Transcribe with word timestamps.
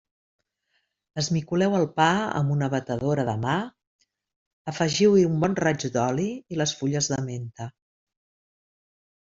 Esmicoleu 1.21 1.75
el 1.79 1.85
pa 2.01 2.07
amb 2.39 2.55
una 2.55 2.71
batedora 2.75 3.27
de 3.29 3.37
mà, 3.43 3.59
afegiu-hi 4.73 5.29
un 5.29 5.39
bon 5.45 5.57
raig 5.63 5.89
d'oli 5.99 6.29
i 6.57 6.61
les 6.63 6.77
fulles 6.83 7.13
de 7.15 7.25
menta. 7.31 7.73